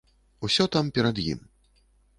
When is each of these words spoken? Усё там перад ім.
Усё 0.47 0.67
там 0.77 0.91
перад 0.97 1.23
ім. 1.31 1.47